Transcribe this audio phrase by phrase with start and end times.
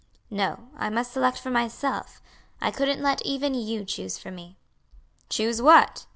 [0.31, 2.23] "No, I must select for myself;
[2.59, 4.57] I couldn't let even you choose for me."
[5.29, 6.07] "Choose what?"